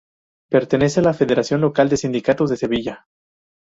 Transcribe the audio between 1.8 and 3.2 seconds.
de sindicatos de Sevilla.